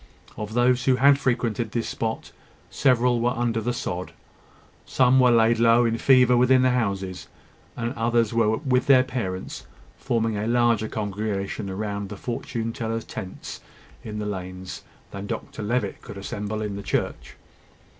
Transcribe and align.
Of 0.35 0.55
those 0.55 0.85
who 0.85 0.95
had 0.95 1.19
frequented 1.19 1.73
this 1.73 1.87
spot, 1.89 2.31
several 2.71 3.21
were 3.21 3.37
under 3.37 3.61
the 3.61 3.71
sod; 3.71 4.13
some 4.83 5.19
were 5.19 5.29
laid 5.29 5.59
low 5.59 5.85
in 5.85 5.99
fever 5.99 6.35
within 6.35 6.63
the 6.63 6.71
houses; 6.71 7.27
and 7.77 7.93
others 7.93 8.33
were 8.33 8.57
with 8.57 8.87
their 8.87 9.03
parents, 9.03 9.67
forming 9.99 10.35
a 10.37 10.47
larger 10.47 10.87
congregation 10.87 11.69
round 11.69 12.09
the 12.09 12.17
fortune 12.17 12.73
tellers' 12.73 13.05
tents 13.05 13.59
in 14.03 14.17
the 14.17 14.25
lanes, 14.25 14.81
than 15.11 15.27
Dr 15.27 15.61
Levitt 15.61 16.01
could 16.01 16.17
assemble 16.17 16.63
in 16.63 16.77
the 16.77 16.81
church. 16.81 17.35